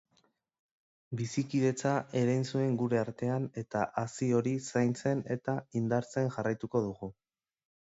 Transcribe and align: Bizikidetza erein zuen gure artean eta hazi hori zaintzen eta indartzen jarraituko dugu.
Bizikidetza 1.19 1.91
erein 2.21 2.47
zuen 2.53 2.73
gure 2.83 3.01
artean 3.03 3.45
eta 3.63 3.83
hazi 4.03 4.31
hori 4.39 4.55
zaintzen 4.73 5.23
eta 5.39 5.59
indartzen 5.83 6.35
jarraituko 6.39 6.85
dugu. 6.91 7.15